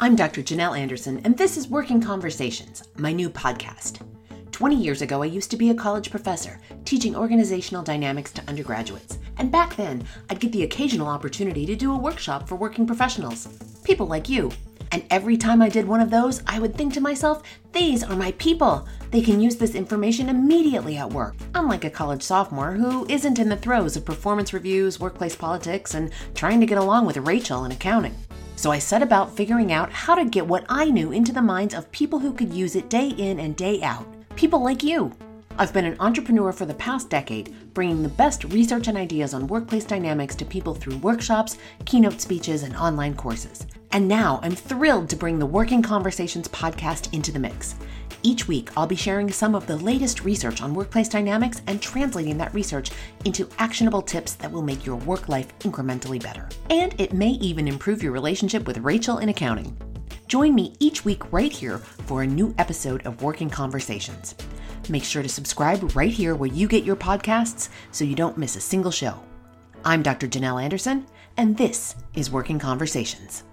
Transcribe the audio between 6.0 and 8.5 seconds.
professor teaching organizational dynamics to